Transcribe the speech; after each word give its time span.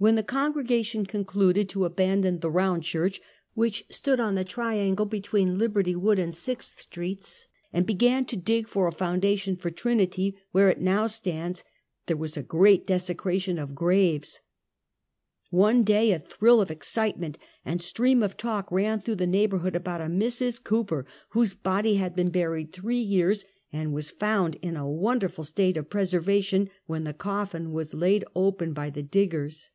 When 0.00 0.14
the 0.14 0.22
congregation 0.22 1.06
concluded 1.06 1.68
to 1.70 1.84
abandon 1.84 2.38
the 2.38 2.48
"Eound 2.52 2.82
Church," 2.84 3.20
which 3.54 3.84
stood 3.90 4.20
on 4.20 4.36
the 4.36 4.44
triangle 4.44 5.06
between 5.06 5.58
Liberty, 5.58 5.96
Wood 5.96 6.20
and 6.20 6.32
Sixth 6.32 6.80
streets, 6.82 7.48
and 7.72 7.84
began 7.84 8.24
to 8.26 8.36
dig 8.36 8.68
for 8.68 8.86
a 8.86 8.92
foundation 8.92 9.56
for 9.56 9.72
Trinity, 9.72 10.36
where 10.52 10.68
it 10.68 10.80
now 10.80 11.08
stands, 11.08 11.64
there 12.06 12.16
was 12.16 12.38
great 12.46 12.86
desecration 12.86 13.58
of 13.58 13.74
graves. 13.74 14.38
One 15.50 15.82
day 15.82 16.12
a 16.12 16.20
thrill 16.20 16.60
of 16.60 16.70
excitement 16.70 17.36
and 17.64 17.80
stream 17.80 18.22
of 18.22 18.36
talk 18.36 18.70
ran 18.70 19.00
through 19.00 19.16
the 19.16 19.26
neigh 19.26 19.48
borhood, 19.48 19.74
about 19.74 20.00
a 20.00 20.04
Mrs. 20.04 20.62
Cooper, 20.62 21.06
whose 21.30 21.54
body 21.56 21.96
had 21.96 22.14
been 22.14 22.30
buried 22.30 22.72
three 22.72 23.00
years, 23.02 23.44
and 23.72 23.92
was 23.92 24.10
found 24.12 24.58
in 24.62 24.76
a 24.76 24.88
wonderful 24.88 25.42
state 25.42 25.76
of 25.76 25.90
preservation, 25.90 26.70
when 26.86 27.02
the 27.02 27.12
coffin 27.12 27.72
was 27.72 27.94
laid 27.94 28.24
open 28.36 28.72
by 28.72 28.90
the 28.90 29.02
diggers. 29.02 29.70